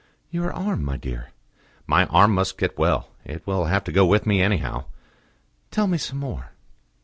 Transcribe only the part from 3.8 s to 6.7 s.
to go with me, anyhow." "Tell me some more."